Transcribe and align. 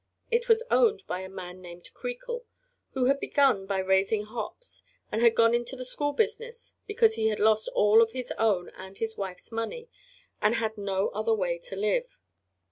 It 0.31 0.49
was 0.49 0.63
owned 0.71 1.03
by 1.05 1.19
a 1.19 1.29
man 1.29 1.61
named 1.61 1.93
Creakle, 1.93 2.43
who 2.93 3.05
had 3.05 3.19
begun 3.19 3.67
by 3.67 3.77
raising 3.77 4.23
hops, 4.23 4.81
and 5.11 5.21
had 5.21 5.35
gone 5.35 5.53
into 5.53 5.75
the 5.75 5.85
school 5.85 6.11
business 6.11 6.73
because 6.87 7.13
he 7.13 7.27
had 7.27 7.39
lost 7.39 7.69
all 7.75 8.01
of 8.01 8.11
his 8.11 8.33
own 8.39 8.69
and 8.69 8.97
his 8.97 9.15
wife's 9.15 9.51
money 9.51 9.89
and 10.41 10.55
had 10.55 10.75
no 10.75 11.09
other 11.09 11.35
way 11.35 11.59
to 11.59 11.75
live. 11.75 12.17